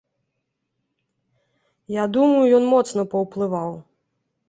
[2.01, 3.71] Я думаю, ён моцна паўплываў.